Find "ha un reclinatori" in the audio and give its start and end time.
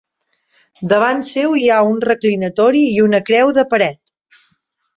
1.75-2.83